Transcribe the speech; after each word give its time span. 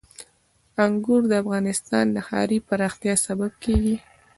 انګور 0.85 1.21
د 1.27 1.33
افغانستان 1.43 2.05
د 2.11 2.17
ښاري 2.27 2.57
پراختیا 2.67 3.15
سبب 3.25 3.51
کېږي. 3.63 3.95